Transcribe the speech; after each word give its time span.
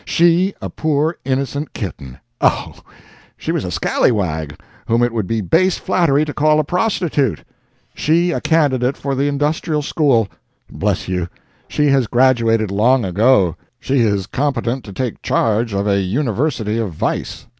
She 0.03 0.55
a 0.59 0.71
poor 0.71 1.19
innocent 1.23 1.73
kitten! 1.73 2.17
Oh! 2.41 2.73
She 3.37 3.51
was 3.51 3.63
a 3.63 3.69
scallawag 3.69 4.59
whom 4.87 5.03
it 5.03 5.13
would 5.13 5.27
be 5.27 5.41
base 5.41 5.77
flattery 5.77 6.25
to 6.25 6.33
call 6.33 6.59
a 6.59 6.63
prostitute! 6.63 7.43
She 7.93 8.31
a 8.31 8.41
candidate 8.41 8.97
for 8.97 9.13
the 9.13 9.27
Industrial 9.27 9.83
School! 9.83 10.27
Bless 10.71 11.07
you, 11.07 11.27
she 11.67 11.85
has 11.89 12.07
graduated 12.07 12.71
long 12.71 13.05
ago. 13.05 13.55
She 13.79 13.99
is 13.99 14.25
competent 14.25 14.83
to 14.85 14.91
take 14.91 15.21
charge 15.21 15.71
of 15.71 15.85
a 15.87 15.99
University 16.01 16.79
of 16.79 16.91
Vice. 16.93 17.45